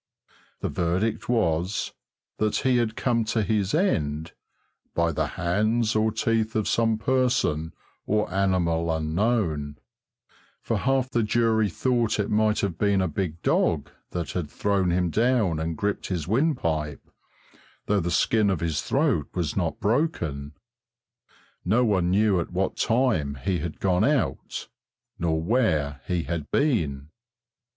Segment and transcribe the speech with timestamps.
[0.61, 1.93] The verdict was
[2.39, 4.31] that he had come to his end
[4.95, 7.71] "by the hands or teeth of some person
[8.07, 9.77] or animal unknown,"
[10.59, 14.89] for half the jury thought it might have been a big dog that had thrown
[14.89, 17.07] him down and gripped his windpipe,
[17.85, 20.53] though the skin of his throat was not broken.
[21.63, 24.67] No one knew at what time he had gone out,
[25.19, 27.09] nor where he had been.